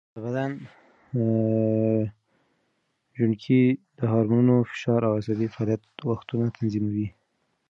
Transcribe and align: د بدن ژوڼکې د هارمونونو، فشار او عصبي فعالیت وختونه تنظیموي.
د 0.13 0.15
بدن 0.25 0.51
ژوڼکې 3.17 3.61
د 3.97 3.99
هارمونونو، 4.11 4.55
فشار 4.69 5.01
او 5.07 5.13
عصبي 5.19 5.47
فعالیت 5.55 5.83
وختونه 6.11 6.45
تنظیموي. 6.57 7.07